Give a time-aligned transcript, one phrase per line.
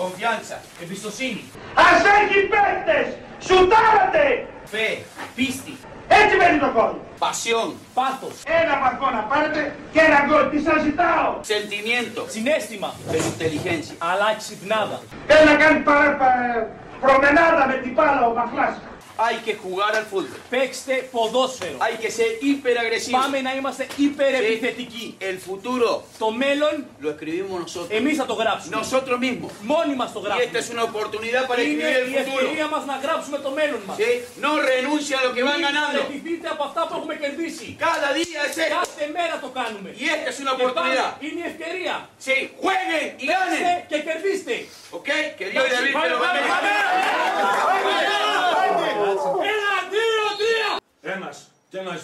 [0.00, 0.56] Confianza.
[0.82, 1.42] Εμπιστοσύνη.
[1.74, 3.06] Ας έχει παίκτες!
[3.46, 4.46] Σουτάρατε!
[4.72, 4.88] Fe.
[5.34, 5.74] Πίστη.
[6.08, 6.92] Έτσι μένει το κόλ.
[7.24, 7.68] Pasión.
[7.94, 8.34] Πάθος.
[8.62, 9.60] Ένα βαθμό να πάρετε
[9.92, 10.44] και ένα γκολ.
[10.50, 12.20] Τι σας ζητάω; Sentimiento.
[12.34, 13.94] Συνέστημα, Pero inteligencia.
[14.10, 14.98] αλλά ξυπνάδα.
[15.28, 16.66] Θέλει να κάνει παρα, πα-
[17.04, 18.74] προμενάδα με την μπάλα ο Μαχλάς.
[19.19, 20.39] Hay que jugar al fútbol.
[20.49, 21.77] Παίξτε ποδόσφαιρο.
[21.85, 23.17] Hay que ser hiperagresivo.
[23.21, 25.17] Πάμε να είμαστε υπερεπιθετικοί.
[25.19, 27.89] El futuro Το μέλλον lo escribimos nosotros.
[27.99, 28.75] εμείς θα το γράψουμε.
[28.81, 29.51] Nosotros mismos.
[29.61, 30.45] Μόνοι μας το Y γράψουμε.
[30.47, 32.39] esta es una oportunidad para Είναι escribir η el futuro.
[32.41, 33.97] ευκαιρία μας να γράψουμε το μέλλον μας.
[34.01, 34.09] ¿Sí?
[34.45, 35.99] No renuncia a lo que van Μην ganando.
[36.01, 37.67] παραιτηθείτε από αυτά που έχουμε κερδίσει.
[37.87, 38.75] Cada día es esto.
[38.79, 39.89] Κάθε μέρα το κάνουμε.
[40.03, 41.11] Y esta es una Και πάμε, oportunidad.
[41.27, 41.95] είναι η ευκαιρία.
[42.25, 43.87] Sí, jueguen y Παίξτε ganen.
[43.89, 44.55] και κερδίστε.
[44.97, 45.09] ¿Ok?
[45.37, 47.28] Que Dios y David te lo Πάμε, bendiga.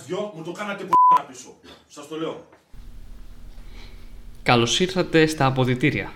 [0.06, 0.94] Δυο μου το κάνατε που
[1.28, 1.54] πίσω.
[1.88, 2.46] Σας το λέω.
[4.42, 6.12] Καλώς ήρθατε στα αποδητήρια.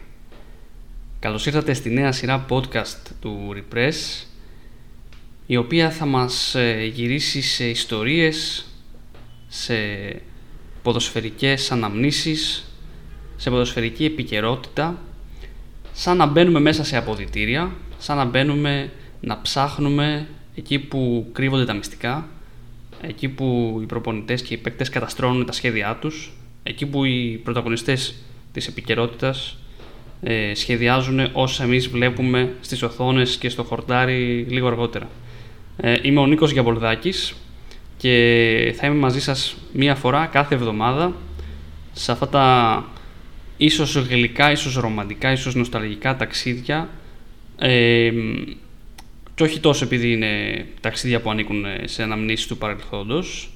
[1.18, 4.24] Καλώς ήρθατε στη νέα σειρά podcast του Repress
[5.46, 8.66] η οποία θα μας ε, γυρίσει σε ιστορίες,
[9.48, 9.74] σε
[10.82, 12.64] ποδοσφαιρικές αναμνήσεις,
[13.36, 14.98] σε ποδοσφαιρική επικαιρότητα
[15.92, 21.74] σαν να μπαίνουμε μέσα σε αποδητήρια, σαν να μπαίνουμε να ψάχνουμε εκεί που κρύβονται τα
[21.74, 22.28] μυστικά,
[23.00, 28.14] εκεί που οι προπονητές και οι παίκτες καταστρώνουν τα σχέδιά τους, εκεί που οι πρωταγωνιστές
[28.52, 29.56] της επικαιρότητας
[30.22, 35.08] ε, σχεδιάζουν όσα εμείς βλέπουμε στις οθόνες και στο χορτάρι λίγο αργότερα.
[35.76, 37.34] Ε, είμαι ο Νίκος Γιαμπολδάκης
[37.96, 41.12] και θα είμαι μαζί σας μία φορά κάθε εβδομάδα
[41.92, 42.84] σε αυτά τα
[43.56, 46.88] ίσως γλυκά, ίσως ρομαντικά, ίσως νοσταλγικά ταξίδια
[47.58, 48.10] ε,
[49.40, 53.50] και όχι τόσο επειδή είναι ταξίδια που ανήκουν σε αναμνήσεις του παρελθόντος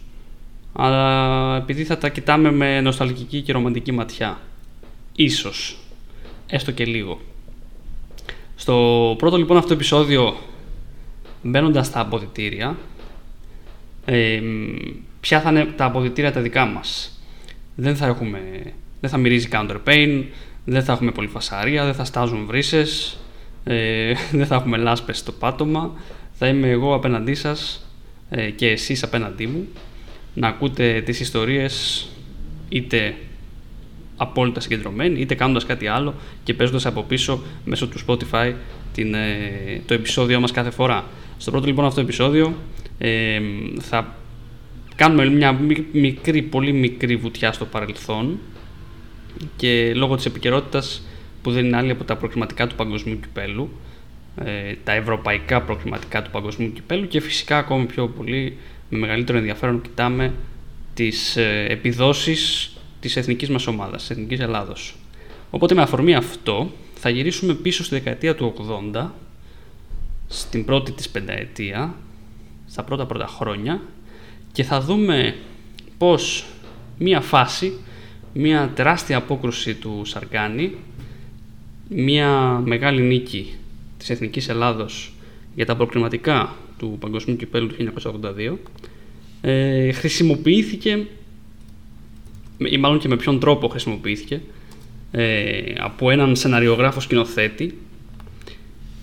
[0.72, 4.40] αλλά επειδή θα τα κοιτάμε με νοσταλγική και ρομαντική ματιά.
[5.16, 5.78] Ίσως.
[6.46, 7.20] Έστω και λίγο.
[8.54, 10.36] Στο πρώτο λοιπόν αυτό επεισόδιο
[11.42, 12.76] μπαίνοντας στα αποδητήρια
[14.04, 14.40] ε,
[15.20, 17.20] ποια θα είναι τα αποδητήρια τα δικά μας.
[17.74, 18.40] Δεν θα έχουμε
[19.00, 20.24] δεν θα μυρίζει counter pain,
[20.64, 23.18] δεν θα έχουμε πολύ φασαρία, δεν θα στάζουν βρύσες,
[23.64, 25.92] ε, δεν θα έχουμε λάσπες στο πάτωμα.
[26.32, 27.86] Θα είμαι εγώ απέναντί σας
[28.30, 29.66] ε, και εσείς απέναντί μου
[30.34, 32.06] να ακούτε τις ιστορίες
[32.68, 33.14] είτε
[34.16, 38.52] απόλυτα συγκεντρωμένοι, είτε κάνοντας κάτι άλλο και παίζοντας από πίσω μέσω του Spotify
[38.94, 41.04] την, ε, το επεισόδιο μας κάθε φορά.
[41.36, 42.54] Στο πρώτο λοιπόν αυτό επεισόδιο
[42.98, 43.40] ε,
[43.80, 44.16] θα
[44.96, 48.38] κάνουμε μια μι- μικρή, πολύ μικρή βουτιά στο παρελθόν
[49.56, 51.02] και λόγω της επικαιρότητας
[51.44, 53.70] που δεν είναι άλλη από τα προκριματικά του παγκοσμίου κυπέλου,
[54.44, 58.56] ε, τα ευρωπαϊκά προκριματικά του παγκοσμίου κυπέλου και φυσικά ακόμη πιο πολύ
[58.88, 60.34] με μεγαλύτερο ενδιαφέρον κοιτάμε
[60.94, 64.96] τις ε, επιδόσεις της εθνικής μας ομάδας, της εθνικής Ελλάδος.
[65.50, 68.54] Οπότε με αφορμή αυτό θα γυρίσουμε πίσω στη δεκαετία του
[68.94, 69.06] 80,
[70.26, 71.94] στην πρώτη της πενταετία,
[72.66, 73.82] στα πρώτα πρώτα χρόνια
[74.52, 75.34] και θα δούμε
[75.98, 76.44] πώς
[76.98, 77.78] μία φάση,
[78.32, 80.76] μία τεράστια απόκρουση του Σαργκάνη,
[81.88, 83.54] μία μεγάλη νίκη
[83.98, 85.12] της Εθνικής Ελλάδος
[85.54, 88.56] για τα προκριματικά του Παγκοσμίου Κυπέλου του 1982
[89.40, 91.06] ε, χρησιμοποιήθηκε
[92.58, 94.40] ή μάλλον και με ποιον τρόπο χρησιμοποιήθηκε
[95.10, 97.78] ε, από έναν σεναριογράφο σκηνοθέτη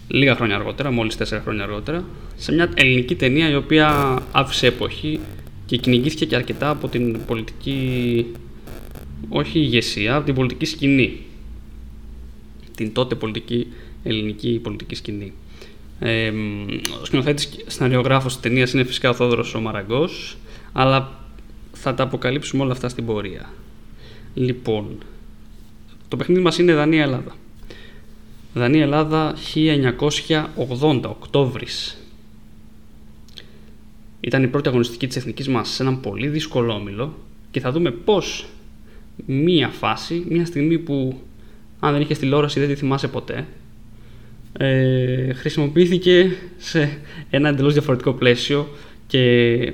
[0.08, 2.06] λίγα χρόνια αργότερα, μόλις τέσσερα χρόνια αργότερα
[2.36, 5.20] σε μια ελληνική ταινία η οποία άφησε εποχή
[5.66, 8.26] και κυνηγήθηκε και αρκετά από την πολιτική
[9.30, 11.20] όχι ηγεσία, από την πολιτική σκηνή
[12.84, 13.68] την τότε πολιτική
[14.04, 15.34] ελληνική πολιτική σκηνή.
[16.00, 16.32] Ε,
[17.02, 20.38] ο σκηνοθέτης και σεναριογράφος της ταινίας είναι φυσικά ο Θόδωρος ο Μαραγκός,
[20.72, 21.20] αλλά
[21.74, 23.50] θα τα αποκαλύψουμε όλα αυτά στην πορεία.
[24.34, 24.98] Λοιπόν,
[26.08, 27.36] το παιχνίδι μας είναι Δανία-Ελλάδα.
[28.54, 31.98] Δανία-Ελλάδα 1980, Οκτώβρης.
[34.22, 37.18] Ήταν η πρώτη αγωνιστική της εθνικής μας σε έναν πολύ δύσκολο όμιλο
[37.52, 38.46] και θα δούμε πώς
[39.26, 41.22] μία φάση, μία στιγμή που
[41.84, 43.48] αν δεν είχε τηλεόραση δεν τη θυμάσαι ποτέ,
[44.58, 46.98] ε, χρησιμοποιήθηκε σε
[47.30, 48.70] ένα εντελώς διαφορετικό πλαίσιο
[49.08, 49.74] και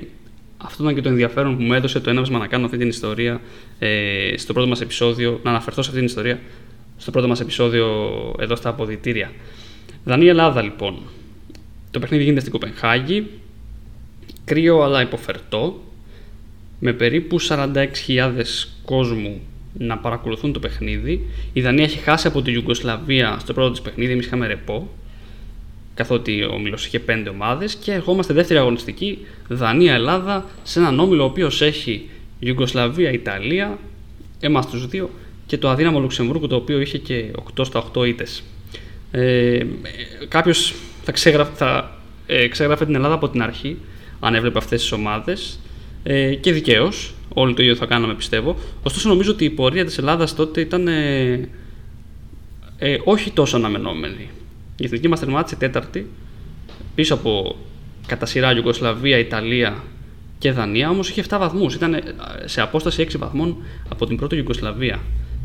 [0.56, 3.40] αυτό ήταν και το ενδιαφέρον που μου έδωσε το έναυσμα να κάνω αυτή την ιστορία
[3.78, 6.40] ε, στο πρώτο μας επεισόδιο, να αναφερθώ σε αυτή την ιστορία
[6.96, 7.86] στο πρώτο μας επεισόδιο
[8.38, 9.32] εδώ στα αποδητήρια.
[10.04, 10.98] Δανία-Ελλάδα λοιπόν.
[11.90, 13.26] Το παιχνίδι γίνεται στην Κοπενχάγη,
[14.44, 15.80] κρύο αλλά υποφερτό,
[16.78, 17.84] με περίπου 46.000
[18.84, 19.40] κόσμου
[19.78, 21.26] να παρακολουθούν το παιχνίδι.
[21.52, 24.88] Η Δανία έχει χάσει από τη Ιουγκοσλαβία στο πρώτο της παιχνίδι, εμείς είχαμε ρεπό,
[25.94, 31.26] καθότι ο όμιλος είχε 5 ομάδες και ερχόμαστε δεύτερη αγωνιστική Δανία-Ελλάδα σε έναν όμιλο ο
[31.26, 32.08] οποίος έχει
[32.38, 33.78] Ιουγκοσλαβία-Ιταλία,
[34.40, 35.10] εμάς τους δύο
[35.46, 38.42] και το αδύναμο Λουξεμβούργο το οποίο είχε και 8 στα 8 ήττες.
[39.10, 39.60] Ε,
[40.28, 43.76] Κάποιος θα, ξεγραφ, θα ε, ξεγράφει την Ελλάδα από την αρχή,
[44.20, 45.58] αν έβλεπε αυτές τις ομάδες.
[46.10, 47.14] Ε, και δικαίως.
[47.34, 48.56] Όλοι το ίδιο θα κάναμε, πιστεύω.
[48.82, 51.48] Ωστόσο, νομίζω ότι η πορεία της Ελλάδας τότε ήταν ε,
[52.78, 54.30] ε, όχι τόσο αναμενόμενη.
[54.76, 56.06] Η εθνική μας τερμάτισε τέταρτη,
[56.94, 57.56] πίσω από
[58.06, 59.82] κατά σειρά Ιουγκοσλαβία, Ιταλία
[60.38, 61.74] και Δανία, όμως είχε 7 βαθμούς.
[61.74, 62.02] Ήταν ε,
[62.44, 63.56] σε απόσταση 6 βαθμών
[63.88, 65.00] από την πρώτη Ιουγκοσλαβία.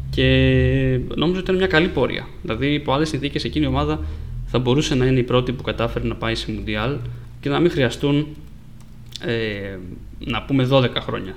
[0.09, 0.23] Και
[1.15, 2.27] νόμιζα ότι ήταν μια καλή πορεία.
[2.41, 3.99] Δηλαδή, υπό άλλες συνθήκες, εκείνη η ομάδα
[4.45, 6.97] θα μπορούσε να είναι η πρώτη που κατάφερε να πάει σε Μουντιάλ
[7.41, 8.27] και να μην χρειαστούν
[9.25, 9.77] ε,
[10.25, 11.35] να πούμε 12 χρόνια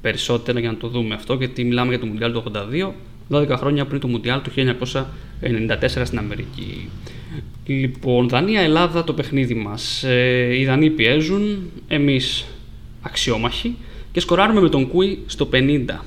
[0.00, 2.92] περισσότερα για να το δούμε αυτό, γιατί μιλάμε για το Μουντιάλ του 82,
[3.30, 6.88] 12 χρόνια πριν το Μουντιάλ του 1994 στην Αμερική.
[7.66, 10.02] Λοιπόν, Δανία-Ελλάδα το παιχνίδι μας.
[10.02, 12.46] Ε, οι Δανείοι πιέζουν, εμείς
[13.00, 13.76] αξιόμαχοι
[14.12, 16.04] και σκοράρουμε με τον Κούι στο 50.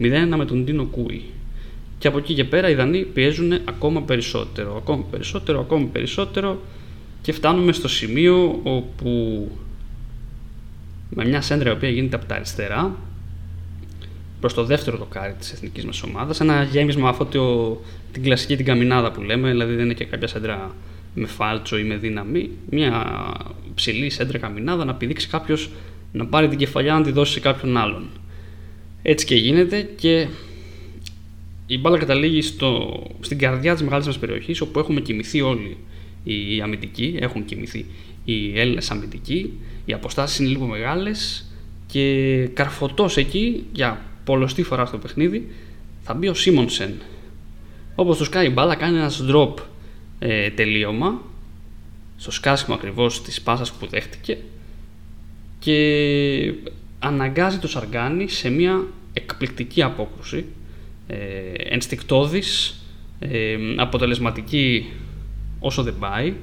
[0.00, 1.24] 0-1 με τον Τίνο Κούι.
[1.98, 6.60] Και από εκεί και πέρα οι Δανείοι πιέζουν ακόμα περισσότερο, ακόμα περισσότερο, ακόμα περισσότερο
[7.22, 9.50] και φτάνουμε στο σημείο όπου
[11.18, 12.96] με μια σέντρα η οποία γίνεται από τα αριστερά
[14.40, 16.40] προς το δεύτερο δοκάρι της εθνικής μας ομάδας.
[16.40, 17.80] Ένα γέμισμα αυτό το,
[18.12, 20.74] την κλασική την καμινάδα που λέμε δηλαδή δεν είναι και κάποια σέντρα
[21.14, 23.06] με φάλτσο ή με δύναμη μια
[23.74, 25.70] ψηλή σέντρα καμινάδα να πηδήξει κάποιος
[26.12, 28.08] να πάρει την κεφαλιά να τη δώσει σε κάποιον άλλον.
[29.02, 30.26] Έτσι και γίνεται και
[31.66, 35.76] η μπάλα καταλήγει στο, στην καρδιά της μεγάλης μας περιοχής όπου έχουμε κοιμηθεί όλοι
[36.24, 37.86] οι αμυντικοί, έχουν κοιμηθεί
[38.32, 39.52] οι Έλληνες αμυντικοί,
[39.84, 41.44] οι αποστάσεις είναι λίγο μεγάλες
[41.86, 45.48] και καρφωτός εκεί για πολλωστή φορά στο παιχνίδι
[46.02, 46.94] θα μπει ο Σίμονσεν.
[47.94, 49.54] Όπως το σκάει η μπάλα κάνει ένας drop
[50.18, 51.22] ε, τελείωμα
[52.16, 54.38] στο σκάσιμο ακριβώς της πάσας που δέχτηκε
[55.58, 56.54] και
[56.98, 60.44] αναγκάζει το Σαργκάνι σε μια εκπληκτική απόκρουση
[61.06, 61.16] ε,
[61.56, 62.80] ενστικτόδης,
[63.18, 64.86] ε, αποτελεσματική
[65.60, 66.34] όσο δεν πάει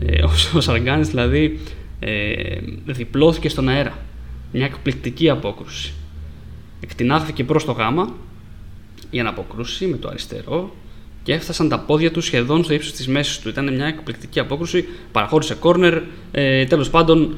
[0.00, 0.22] ε,
[0.56, 1.58] ο Σαργκάνης δηλαδή
[2.00, 3.98] ε, διπλώθηκε στον αέρα
[4.52, 5.92] μια εκπληκτική απόκρουση
[6.80, 8.14] εκτινάχθηκε προς το γάμα
[9.10, 10.74] για να αποκρούσει με το αριστερό
[11.22, 13.48] και έφτασαν τα πόδια του σχεδόν στο ύψος της μέσης του.
[13.48, 17.36] Ήταν μια εκπληκτική απόκρουση, παραχώρησε κόρνερ, ε, τέλος πάντων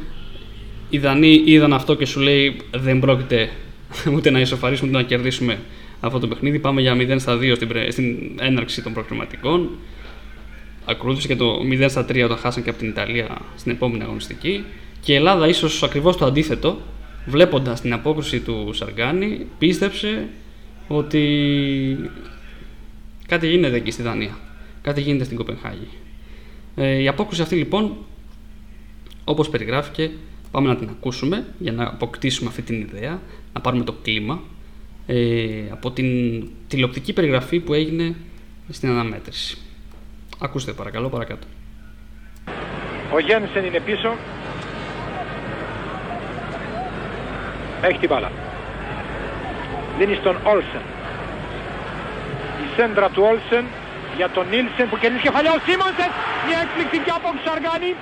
[0.90, 3.50] οι Δανείοι είδαν αυτό και σου λέει δεν πρόκειται
[4.14, 5.58] ούτε να ισοφαρίσουμε ούτε να κερδίσουμε
[6.00, 6.58] αυτό το παιχνίδι.
[6.58, 9.68] Πάμε για 0 στα 2 στην, στην έναρξη των προκριματικών.
[10.90, 14.64] Ακολούθησε και το 0 στα 3 όταν χάσαν και από την Ιταλία στην επόμενη αγωνιστική.
[15.00, 16.78] Και η Ελλάδα ίσως ακριβώς το αντίθετο,
[17.26, 20.28] βλέποντας την απόκρουση του Σαργκάνη, πίστεψε
[20.88, 22.10] ότι
[23.26, 24.38] κάτι γίνεται εκεί στη Δανία.
[24.82, 25.88] Κάτι γίνεται στην Κοπενχάγη.
[26.76, 27.96] Ε, η απόκρουση αυτή λοιπόν,
[29.24, 30.10] όπως περιγράφηκε,
[30.50, 33.20] πάμε να την ακούσουμε για να αποκτήσουμε αυτή την ιδέα,
[33.52, 34.40] να πάρουμε το κλίμα
[35.06, 36.06] ε, από την
[36.68, 38.14] τηλεοπτική περιγραφή που έγινε
[38.68, 39.58] στην αναμέτρηση.
[40.40, 41.46] Ακούστε παρακαλώ παρακάτω.
[43.12, 44.10] Ο Γένσεν είναι πίσω.
[47.82, 48.30] Έχει την μπάλα.
[49.98, 50.84] Δίνει στον Όλσεν.
[52.64, 53.64] Η σέντρα του Όλσεν
[54.16, 56.10] για τον Νίλσεν που κερδίζει κεφαλιά ο Σίμονσεν.
[56.46, 57.92] Μια εκπληκτική απόψη Αργάνη.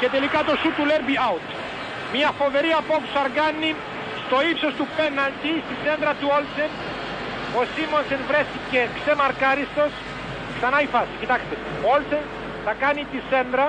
[0.00, 1.46] Και τελικά το σου του Λέρμπι out.
[2.14, 3.70] Μια φοβερή απόψη Αργάνη
[4.22, 6.70] στο ύψος του πέναλτι στη σέντρα του Όλσεν.
[7.58, 9.92] Ο Σίμονσεν βρέθηκε ξεμαρκάριστος
[10.56, 11.54] Ξανά η φάση, κοιτάξτε.
[11.84, 12.24] Ο Όλσεν
[12.64, 13.66] θα κάνει τη σέντρα.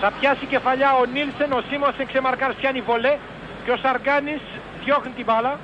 [0.00, 3.14] Θα πιάσει κεφαλιά ο Νίλσεν, ο Σίμονσεν ξεμαρκάρει πιάνει βολέ
[3.64, 4.42] και ο Σαργκάνης
[4.84, 5.60] διώχνει την μπάλα.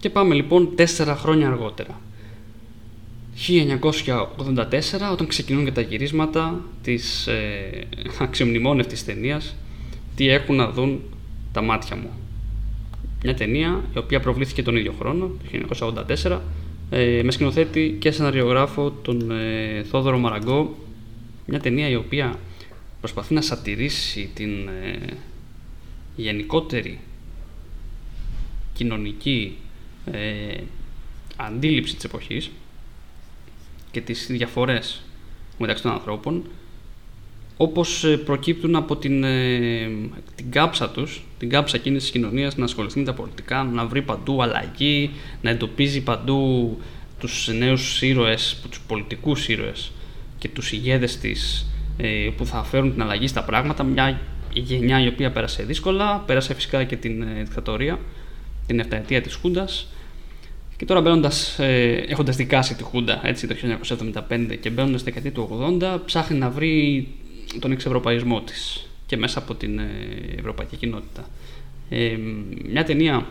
[0.00, 1.94] Και πάμε λοιπόν τέσσερα χρόνια αργότερα.
[3.48, 7.86] 1984 όταν ξεκινούν και τα γυρίσματα της ε,
[8.20, 9.56] αξιομνημόνευτης ταινίας
[10.16, 11.02] τι έχουν να δουν
[11.52, 12.10] τα μάτια μου.
[13.22, 15.92] Μια ταινία η οποία προβλήθηκε τον ίδιο χρόνο, το
[16.24, 16.38] 1984
[16.90, 20.76] ε, με σκηνοθέτη και σεναριογράφο τον ε, Θόδωρο Μαραγκό.
[21.46, 22.38] Μια ταινία η οποία
[23.00, 25.16] προσπαθεί να σατηρήσει την ε,
[26.16, 26.98] γενικότερη
[28.72, 29.56] κοινωνική
[30.04, 30.54] ε,
[31.36, 32.50] αντίληψη της εποχής
[33.90, 35.02] και τις διαφορές
[35.58, 36.44] μεταξύ των ανθρώπων
[37.56, 39.88] όπως ε, προκύπτουν από την, ε,
[40.34, 44.02] την κάψα τους, την κάψα εκείνης της κοινωνίας να ασχοληθεί με τα πολιτικά, να βρει
[44.02, 45.10] παντού αλλαγή,
[45.42, 46.76] να εντοπίζει παντού
[47.20, 49.92] τους νέους ήρωες, τους πολιτικούς ήρωες
[50.38, 54.20] και τους ηγέδες της ε, που θα φέρουν την αλλαγή στα πράγματα, μια
[54.52, 57.98] γενιά η οποία πέρασε δύσκολα, πέρασε φυσικά και την δικτατορία,
[58.66, 59.86] την 7 ετία της Χούντας.
[60.76, 65.32] Και τώρα μπαίνοντας, ε, έχοντας δικάσει τη Χούντα έτσι, το 1975 και μπαίνοντας στη δεκαετία
[65.32, 65.48] του
[65.82, 67.08] 80, ψάχνει να βρει
[67.60, 69.88] τον εξευρωπαϊσμό της και μέσα από την ε,
[70.38, 71.28] ευρωπαϊκή κοινότητα.
[71.88, 72.16] Ε,
[72.68, 73.26] μια ταινία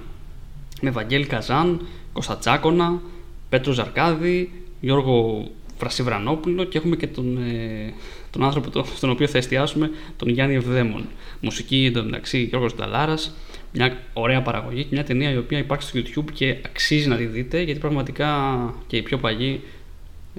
[0.81, 3.01] με Βαγγέλη Καζάν, Κωνστατσάκονα,
[3.49, 5.47] Πέτρο Ζαρκάδη, Γιώργο
[5.79, 7.93] Βρασιβρανόπουλο και έχουμε και τον, ε,
[8.29, 11.05] τον άνθρωπο τον, στον οποίο θα εστιάσουμε, τον Γιάννη Ευδαίμον.
[11.41, 13.35] Μουσική εντωμεταξύ Γιώργος Νταλάρας,
[13.73, 17.25] μια ωραία παραγωγή και μια ταινία η οποία υπάρχει στο YouTube και αξίζει να τη
[17.25, 19.61] δείτε γιατί πραγματικά και οι πιο παλιοί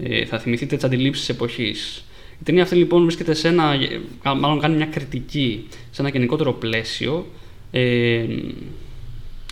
[0.03, 2.05] ε, θα θυμηθείτε τις αντιλήψεις εποχής.
[2.41, 4.01] Η ταινία αυτή λοιπόν βρίσκεται σε ένα, ε,
[4.35, 7.27] μάλλον κάνει μια κριτική σε ένα γενικότερο πλαίσιο
[7.71, 8.25] ε,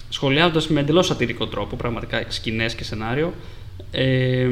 [0.08, 3.34] σχολιάζοντας με εντελώς σατυρικό τρόπο πραγματικά σκηνές και σενάριο.
[3.90, 4.48] Ε,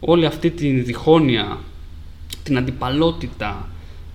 [0.00, 1.58] όλη αυτή τη διχόνοια,
[2.42, 3.68] την αντιπαλότητα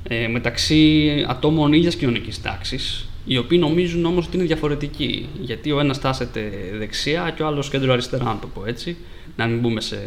[0.04, 5.28] ε, μεταξύ ατόμων ίδιας κοινωνικής τάξης οι οποίοι νομίζουν όμως ότι είναι διαφορετικοί.
[5.42, 8.98] Γιατί ο ένας τάσεται δεξιά και ο άλλος κέντρο αριστερά να το πω έτσι
[9.36, 9.98] να μην μπούμε σε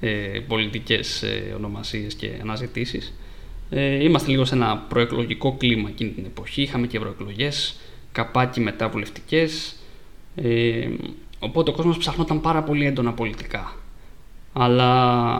[0.00, 3.14] ε, πολιτικές ε, ονομασίες και αναζητήσεις.
[3.70, 6.62] Ε, είμαστε λίγο σε ένα προεκλογικό κλίμα εκείνη την εποχή.
[6.62, 7.76] Είχαμε και ευρωεκλογές,
[8.12, 9.78] καπάκι μετά βουλευτικές
[10.42, 10.88] ε,
[11.38, 13.76] οπότε ο κόσμος ψαχνόταν πάρα πολύ έντονα πολιτικά.
[14.52, 14.92] Αλλά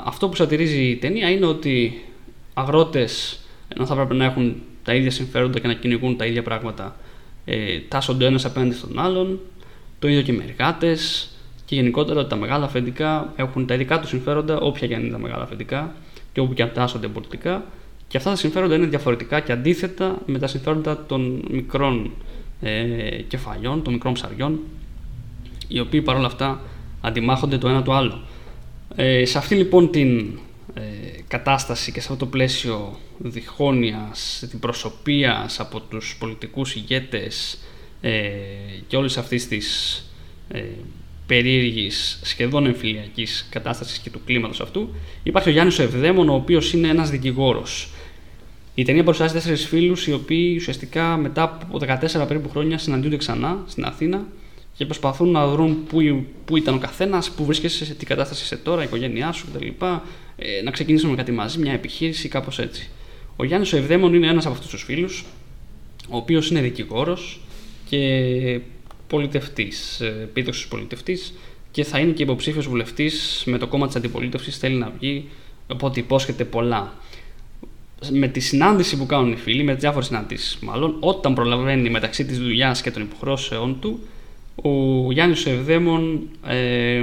[0.07, 2.05] αυτό που σατυρίζει η ταινία είναι ότι
[2.55, 6.97] αγρότες ενώ θα πρέπει να έχουν τα ίδια συμφέροντα και να κυνηγούν τα ίδια πράγματα
[7.45, 9.41] ε, τάσσονται ο ένας απέναντι στον άλλον,
[9.99, 11.31] το ίδιο και οι εργάτες
[11.69, 15.19] και γενικότερα τα μεγάλα αφεντικά έχουν τα ειδικά τους συμφέροντα, όποια και αν είναι τα
[15.19, 15.95] μεγάλα αφεντικά
[16.33, 17.65] και όπου και αν τάσσονται πολιτικά.
[18.09, 22.11] Και αυτά τα συμφέροντα είναι διαφορετικά και αντίθετα με τα συμφέροντα των μικρών
[22.61, 24.59] ε, κεφαλιών, των μικρών ψαριών,
[25.69, 26.61] οι οποίοι παρόλα αυτά
[27.01, 28.21] αντιμάχονται το ένα το άλλο.
[28.97, 30.39] Ε, σε αυτή λοιπόν την
[30.75, 30.81] ε,
[31.29, 37.59] κατάσταση και σε αυτό το πλαίσιο διχόνοιας, την προσωπίας από τους πολιτικούς ηγέτες
[38.01, 38.31] ε,
[38.87, 40.03] και όλης αυτής της
[40.49, 40.63] ε,
[41.29, 46.73] περίεργης, σχεδόν εμφυλιακής κατάστασης και του κλίματος αυτού, υπάρχει ο Γιάννης ο Ευδαίμον, ο οποίος
[46.73, 47.91] είναι ένας δικηγόρος.
[48.75, 53.65] Η ταινία παρουσιάζει τέσσερις φίλους, οι οποίοι ουσιαστικά μετά από 14 περίπου χρόνια συναντιούνται ξανά
[53.67, 54.27] στην Αθήνα
[54.77, 58.57] και προσπαθούν να βρουν πού, πού ήταν ο καθένας, πού βρίσκεσαι, σε τι κατάσταση είσαι
[58.57, 59.67] τώρα, η οικογένειά σου κτλ.
[60.37, 62.89] Ε, να ξεκινήσουμε κάτι μαζί, μια επιχείρηση, κάπως έτσι.
[63.37, 65.25] Ο Γιάννης ο Ευδαίμον είναι ένας από αυτούς τους φίλους,
[66.09, 67.41] ο οποίος είναι δικηγόρος
[67.89, 68.61] και
[69.09, 71.35] πολιτευτής, επίδοξο πολιτευτής
[71.71, 74.59] και θα είναι και υποψήφιος βουλευτής με το κόμμα της αντιπολίτευσης.
[74.59, 75.29] Θέλει να βγει,
[75.67, 76.93] οπότε υπόσχεται πολλά.
[78.11, 82.25] Με τη συνάντηση που κάνουν οι φίλοι, με τις διάφορες συναντήσεις μάλλον, όταν προλαβαίνει μεταξύ
[82.25, 84.01] της δουλειάς και των υποχρεώσεών του,
[84.63, 87.03] ο Γιάννης Ευδαίμον ε,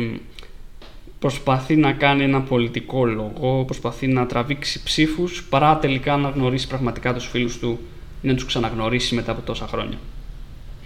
[1.19, 7.13] προσπαθεί να κάνει ένα πολιτικό λόγο, προσπαθεί να τραβήξει ψήφους παρά τελικά να γνωρίσει πραγματικά
[7.13, 7.79] τους φίλους του
[8.21, 9.97] ή να τους ξαναγνωρίσει μετά από τόσα χρόνια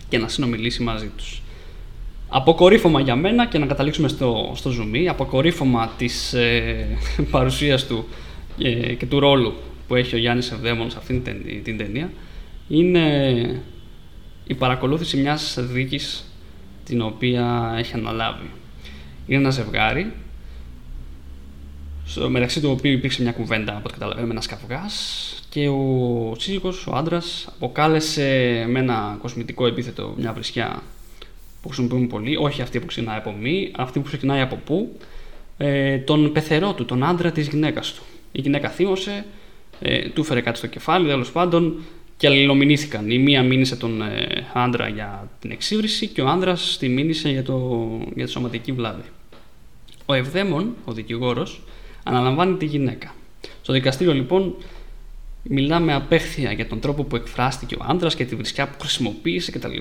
[0.10, 1.42] και να συνομιλήσει μαζί τους.
[2.28, 6.88] Αποκορύφωμα για μένα και να καταλήξουμε στο, στο zoom, αποκορύφωμα της ε,
[7.32, 8.08] παρουσίας του
[8.60, 9.54] ε, και του ρόλου
[9.88, 12.12] που έχει ο Γιάννης Ευδαίμον σε αυτήν την, την ταινία
[12.68, 13.64] είναι
[14.48, 16.24] η παρακολούθηση μιας δίκης
[16.86, 18.50] την οποία έχει αναλάβει.
[19.28, 20.14] Είναι ένα ζευγάρι,
[22.06, 24.86] στο μεταξύ του οποίου υπήρξε μια κουβέντα, από ό,τι καταλαβαίνουμε, ένα καυγά
[25.50, 30.84] και ο σύζυγος, ο άντρας, αποκάλεσε με ένα κοσμητικό επίθετο μια βρισιά
[31.62, 34.98] που χρησιμοποιούμε πολύ, όχι αυτή που ξεκινάει από μη, αυτή που ξεκινάει από πού,
[35.58, 38.02] ε, τον πεθερό του, τον άντρα της γυναίκας του.
[38.32, 39.26] Η γυναίκα θύμωσε,
[39.80, 41.82] ε, του φέρε κάτι στο κεφάλι, τέλος πάντων,
[42.18, 43.10] και αλληλομηνήθηκαν.
[43.10, 47.44] Η μία μήνυσε τον ε, άντρα για την εξύβριση και ο άντρας τη μήνυσε για,
[47.44, 49.04] το, για τη σωματική βλάβη.
[50.06, 51.62] Ο Ευδαίμον, ο δικηγόρος,
[52.04, 53.14] αναλαμβάνει τη γυναίκα.
[53.62, 54.56] Στο δικαστήριο λοιπόν
[55.44, 59.78] μιλάμε απέχθεια για τον τρόπο που εκφράστηκε ο άντρα και τη βρισκιά που χρησιμοποίησε κτλ.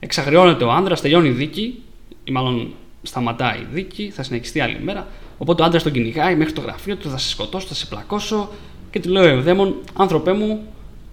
[0.00, 1.82] Εξαγριώνεται ο άντρα, τελειώνει η δίκη,
[2.24, 5.06] ή μάλλον σταματάει η δίκη, θα συνεχιστεί άλλη μέρα.
[5.38, 8.48] Οπότε ο άντρα τον κυνηγάει μέχρι το γραφείο του, θα σε σκοτώσω, θα σε πλακώσω.
[8.90, 10.62] Και του λέει ο Ευδαίμον, άνθρωπέ μου,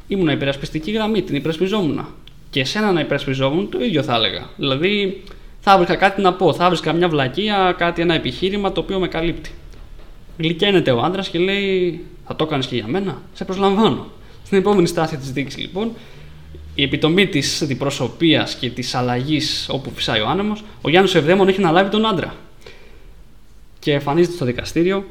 [0.07, 2.05] ήμουν υπερασπιστική γραμμή, την υπερασπιζόμουν.
[2.49, 4.49] Και εσένα να υπερασπιζόμουν το ίδιο θα έλεγα.
[4.57, 5.23] Δηλαδή
[5.59, 9.07] θα έβρισκα κάτι να πω, θα έβρισκα μια βλακεία, κάτι, ένα επιχείρημα το οποίο με
[9.07, 9.51] καλύπτει.
[10.37, 14.11] Γλυκένεται ο άντρα και λέει: Θα το έκανες και για μένα, σε προσλαμβάνω.
[14.45, 15.91] Στην επόμενη στάση της δίκη, λοιπόν,
[16.75, 21.59] η επιτομή της αντιπροσωπείας και της αλλαγής όπου φυσάει ο άνεμος, ο Γιάννης Ευδαίμον έχει
[21.59, 22.35] αναλάβει τον άντρα.
[23.79, 25.05] Και εμφανίζεται στο δικαστήριο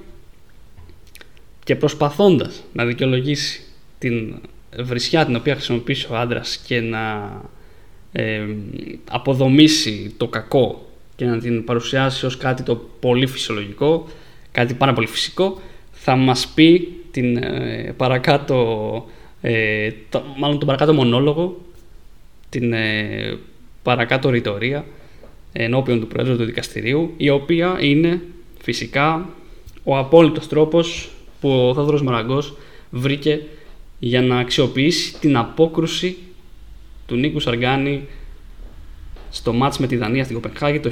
[1.65, 3.63] και προσπαθώντας να δικαιολογήσει
[3.99, 4.41] την
[4.79, 7.33] βρισιά την οποία χρησιμοποιήσει ο άντρας και να
[8.13, 8.47] ε,
[9.11, 14.07] αποδομήσει το κακό και να την παρουσιάσει ως κάτι το πολύ φυσιολογικό,
[14.53, 15.61] κάτι πάρα πολύ φυσικό,
[16.09, 19.07] θα μας πει την ε, παρακάτω,
[19.41, 21.61] ε, το, μάλλον τον παρακάτω μονόλογο,
[22.49, 23.39] την ε,
[23.83, 24.85] παρακάτω ρητορία
[25.53, 28.21] ενώπιον του Πρόεδρου του Δικαστηρίου, η οποία είναι
[28.63, 29.29] φυσικά
[29.85, 31.11] ο απόλυτος τρόπος
[31.41, 32.57] που ο Θόδωρος Μαραγκός
[32.91, 33.43] βρήκε
[33.99, 36.17] για να αξιοποιήσει την απόκρουση
[37.07, 38.09] του Νίκου Σαργάνη
[39.31, 40.91] στο μάτς με τη Δανία στην Κοπενχάγη το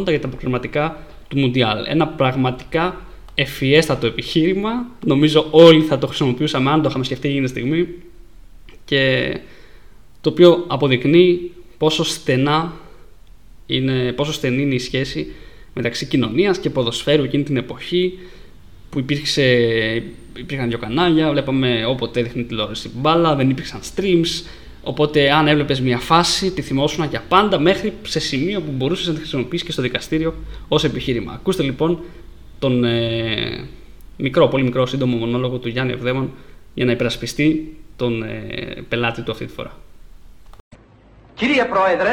[0.00, 0.96] 1980 για τα προκριματικά
[1.28, 1.84] του Μουντιάλ.
[1.88, 4.86] Ένα πραγματικά ευφιέστατο επιχείρημα.
[5.06, 7.88] Νομίζω όλοι θα το χρησιμοποιούσαμε αν το είχαμε σκεφτεί εκείνη τη στιγμή.
[8.84, 9.36] Και
[10.20, 12.72] το οποίο αποδεικνύει πόσο στενά
[13.66, 15.32] είναι, πόσο στενή είναι η σχέση
[15.74, 18.18] μεταξύ κοινωνίας και ποδοσφαίρου εκείνη την εποχή
[18.90, 19.42] που υπήρξε,
[20.36, 24.44] υπήρχαν δύο κανάλια, βλέπαμε όποτε έδειχνε τηλεόραση μπάλα, δεν υπήρξαν streams,
[24.82, 29.12] οπότε αν έβλεπες μια φάση τη θυμόσουνα για πάντα μέχρι σε σημείο που μπορούσες να
[29.12, 30.34] τη χρησιμοποιήσεις και στο δικαστήριο
[30.68, 31.32] ως επιχείρημα.
[31.32, 32.02] Ακούστε λοιπόν
[32.62, 33.68] τον ε,
[34.16, 36.32] μικρό, πολύ μικρό σύντομο μονόλογο του Γιάννη Ευδέμον
[36.74, 39.70] για να υπερασπιστεί τον ε, πελάτη του αυτή τη φορά.
[41.34, 42.12] Κύριε Πρόεδρε,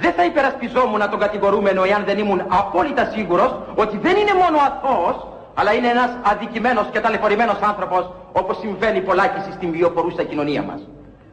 [0.00, 5.16] δεν θα υπερασπιζόμουν τον κατηγορούμενο εάν δεν ήμουν απόλυτα σίγουρος ότι δεν είναι μόνο αθώος,
[5.54, 10.80] αλλά είναι ένας αδικημένος και ταλαιπωρημένος άνθρωπος, όπως συμβαίνει πολλάκι στην βιοπορούσα κοινωνία μας.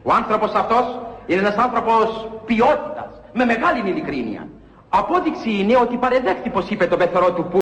[0.02, 0.84] Ο άνθρωπος αυτός
[1.26, 4.48] είναι ένας άνθρωπος ποιότητας, με μεγάλη ειλικρίνεια.
[4.88, 7.61] Απόδειξη είναι ότι παρεδέχτη, πως είπε το πεθερό του που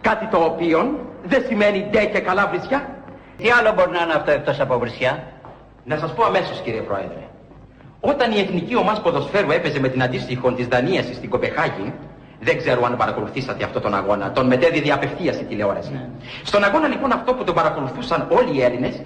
[0.00, 2.88] κάτι το οποίο δεν σημαίνει ντε και καλά βρισιά.
[3.36, 5.22] Τι άλλο μπορεί να είναι αυτό εκτός από βρισιά;
[5.84, 7.22] Να σας πω αμέσως κύριε Πρόεδρε.
[8.00, 11.92] Όταν η εθνική ομάδα ποδοσφαίρου έπαιζε με την αντίστοιχο της Δανίας στην Κοπεχάγη,
[12.40, 14.32] δεν ξέρω αν παρακολουθήσατε αυτό τον αγώνα.
[14.32, 15.92] Τον μετέδιδε απευθείας η τηλεόραση.
[15.92, 16.08] Ναι.
[16.42, 19.02] Στον αγώνα λοιπόν αυτό που τον παρακολουθούσαν όλοι οι Έλληνες,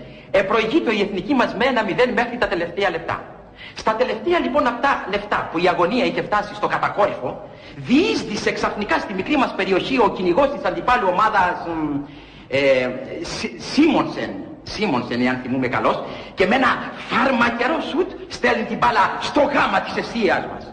[0.46, 3.20] προηγείται η εθνική μας με ένα μηδέν μέχρι τα τελευταία λεπτά.
[3.75, 9.14] Στα τελευταία λοιπόν αυτά λεπτά που η αγωνία είχε φτάσει στο κατακόρυφο, διείσδησε ξαφνικά στη
[9.14, 11.66] μικρή μας περιοχή ο κυνηγός της αντιπάλου ομάδας
[12.49, 12.88] ε,
[13.73, 14.31] Σίμονσεν.
[14.62, 16.02] Σίμονσεν, εάν θυμούμε καλώς,
[16.35, 20.73] και με ένα φαρμακερό σουτ στέλνει την μπάλα στο γάμα της αιστείας μας.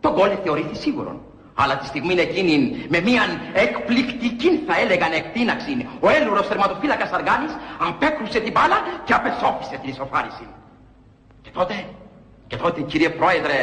[0.00, 1.20] Το γκολ θεωρήθη σίγουρο.
[1.54, 8.40] Αλλά τη στιγμή εκείνη με μίαν εκπληκτική θα έλεγαν εκτείναξη ο έλουρος θερματοφύλακας Αργάνης απέκρουσε
[8.40, 10.46] την μπάλα και απεσώφησε την ισοφάριση.
[11.42, 11.84] Και τότε,
[12.46, 13.58] και τότε κύριε Πρόεδρε,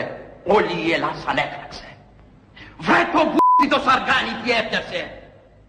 [0.46, 1.95] όλη η Ελλάδα ανέφραξε.
[3.16, 5.10] Βρε το μπούτι το Σαργάνη τι έφτιαξε.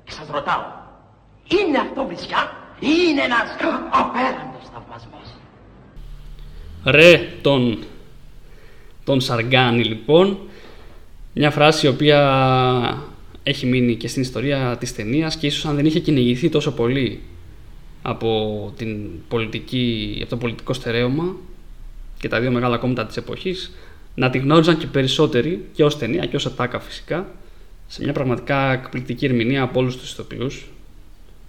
[0.04, 0.64] Και σας ρωτάω,
[1.48, 3.56] είναι αυτό βρισιά ή είναι ένας
[3.90, 5.28] απέραντος θαυμασμός;
[6.84, 7.78] Ρε τον,
[9.04, 10.38] τον Σαργάνη λοιπόν
[11.34, 12.20] μια φράση η οποία
[13.42, 17.22] έχει μείνει και στην ιστορία της ταινίας και ίσως αν δεν είχε κυνηγηθεί τόσο πολύ
[18.02, 21.36] από, την πολιτική, από το πολιτικό στερέωμα
[22.18, 23.72] και τα δύο μεγάλα κόμματα της εποχής
[24.16, 27.26] να τη γνώριζαν και περισσότεροι και ως ταινία και ως ατάκα φυσικά
[27.86, 30.70] σε μια πραγματικά εκπληκτική ερμηνεία από όλους τους ηθοποιούς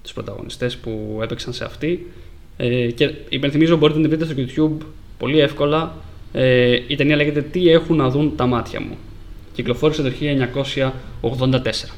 [0.03, 2.11] τους πρωταγωνιστές που έπαιξαν σε αυτή.
[2.57, 4.85] Ε, και υπενθυμίζω μπορείτε να την βρείτε στο YouTube
[5.17, 5.95] πολύ εύκολα.
[6.33, 8.97] Ε, η ταινία λέγεται «Τι έχουν να δουν τα μάτια μου»
[9.57, 10.11] κυκλοφόρησε το
[11.21, 11.89] 1984.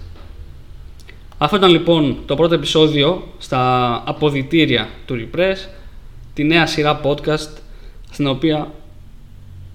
[1.38, 5.70] Αυτό ήταν λοιπόν το πρώτο επεισόδιο στα αποδητήρια του Repress,
[6.34, 7.58] τη νέα σειρά podcast
[8.12, 8.72] στην οποία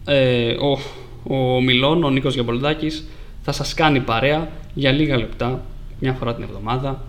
[0.04, 0.78] ε, ο,
[1.34, 3.08] ο Μιλών, ο Νίκος Γιαμπολδάκης
[3.42, 5.64] θα σας κάνει παρέα για λίγα λεπτά,
[6.00, 7.02] μια φορά την εβδομάδα,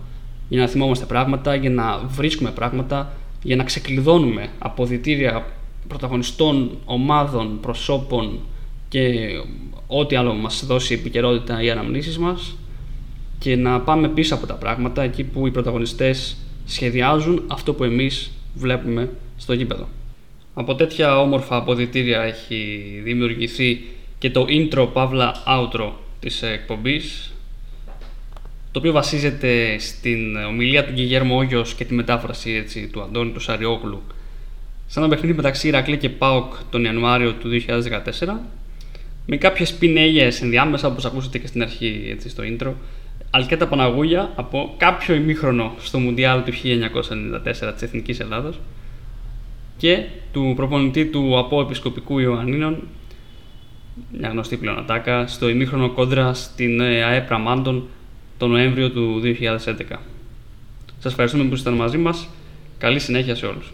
[0.48, 5.46] για να θυμόμαστε πράγματα, για να βρίσκουμε πράγματα, για να ξεκλειδώνουμε αποδητήρια
[5.88, 8.38] πρωταγωνιστών, ομάδων, προσώπων
[8.88, 9.28] και
[9.86, 12.56] ό,τι άλλο μας δώσει η επικαιρότητα οι αναμνήσεις μας
[13.38, 18.30] και να πάμε πίσω από τα πράγματα εκεί που οι πρωταγωνιστές σχεδιάζουν αυτό που εμείς
[18.54, 19.88] βλέπουμε στο γήπεδο.
[20.58, 23.84] Από τέτοια όμορφα αποδητήρια έχει δημιουργηθεί
[24.18, 25.90] και το intro παύλα outro
[26.20, 27.32] της εκπομπής
[28.72, 33.40] το οποίο βασίζεται στην ομιλία του Γιγέρμο Όγιος και τη μετάφραση έτσι, του Αντώνη του
[33.40, 34.02] Σαριόγλου
[34.86, 37.48] σε ένα παιχνίδι μεταξύ Ηρακλή και ΠΑΟΚ τον Ιανουάριο του
[38.20, 38.28] 2014
[39.26, 42.72] με κάποιες πινέγες ενδιάμεσα όπως ακούσατε και στην αρχή έτσι, στο intro.
[43.30, 48.58] Αλκέτα Παναγούλια από κάποιο ημίχρονο στο Μουντιάλ του 1994 της Εθνικής Ελλάδος
[49.76, 52.88] και του προπονητή του από Επισκοπικού Ιωαννίνων
[54.10, 57.88] μια γνωστή πλέον ατάκα στο ημίχρονο κόντρα στην ε, ΑΕΠ Ραμάντων
[58.38, 59.36] τον Νοέμβριο του 2011.
[60.98, 62.28] Σας ευχαριστούμε που ήσασταν μαζί μας.
[62.78, 63.72] Καλή συνέχεια σε όλους.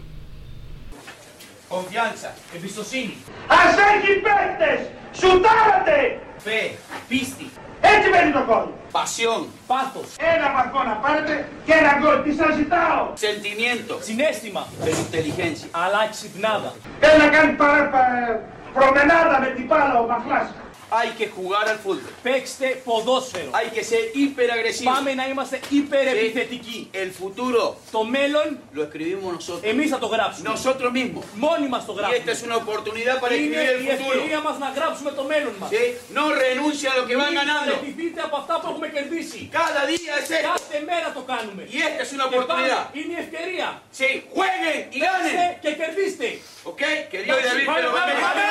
[1.69, 3.13] Confianza, Εμπιστοσύνη.
[3.47, 4.89] Ας έχει παίκτες!
[5.13, 6.19] Σουτάρατε!
[6.45, 7.47] fe, πίστη,
[7.91, 8.65] Έτσι μπαίνει το γκολ.
[8.97, 9.41] pasión,
[9.71, 10.07] Πάθος.
[10.35, 11.33] Ένα βαθμό να πάρετε
[11.65, 12.17] και ένα γκολ.
[12.25, 14.63] Τι σας ζητάω; sentimiento, Συνέστημα.
[14.83, 15.67] pero inteligencia.
[15.83, 16.71] Αλλά ξυπνάδα.
[17.01, 18.39] Θέλει να κάνει παρά, πα-
[18.77, 20.47] προμενάδα με την μπάλα ο Μαχλάς.
[20.92, 22.12] Hay que jugar al fútbol.
[22.22, 23.50] Παίξτε ποδόσφαιρο.
[23.58, 24.90] Hay que ser hiperagresivo.
[24.94, 26.90] Πάμε να είμαστε υπερεπιθετικοί.
[26.92, 29.62] El futuro Το μέλλον lo escribimos nosotros.
[29.62, 30.48] εμείς θα το γράψουμε.
[30.54, 31.24] Nosotros mismos.
[31.34, 32.18] Μόνοι μας το Y γράψουμε.
[32.24, 34.12] esta es una oportunidad para Είναι escribir η el futuro.
[34.14, 35.70] ευκαιρία μας να γράψουμε το μέλλον μας.
[35.74, 35.82] ¿Sí?
[36.18, 37.72] No renuncia a lo que van Μην ganando.
[37.74, 39.40] παραιτηθείτε από αυτά που έχουμε κερδίσει.
[39.60, 40.61] Cada día es esto.
[40.73, 41.61] Κάθε μέρα το κάνουμε.
[41.75, 42.85] Y esta es una Και πάλι oportunidad.
[42.99, 43.67] είναι η ευκαιρία.
[43.99, 45.59] Sí, jueguen y Παίξτε ganen.
[45.63, 46.27] και κερδίστε.
[46.71, 46.81] ¿Ok?
[47.11, 48.25] Que Dios y David te lo Πάμε, bendiga.
[48.25, 48.43] πάμε,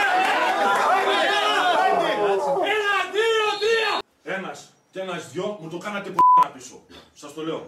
[1.09, 1.23] πάμε.
[2.75, 3.93] Ένα, δύο, τρία.
[4.37, 4.59] Ένας,
[4.93, 6.77] Και ένας δυο μου το κάνατε που να πίσω.
[7.15, 7.61] Σας το λέω.